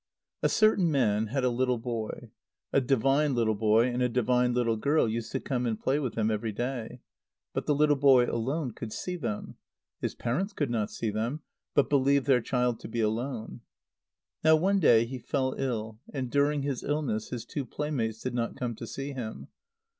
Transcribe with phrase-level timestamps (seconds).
[0.41, 2.31] _A certain man had a little boy.
[2.73, 6.17] A divine little boy and a divine little girl used to come and play with
[6.17, 7.01] him every day.
[7.53, 9.57] But the little boy alone could see them.
[9.99, 11.41] His parents could not see them,
[11.75, 13.61] but believed their child to be alone.
[14.43, 18.55] Now one day he fell ill, and during his illness his two playmates did not
[18.55, 19.49] come to see him.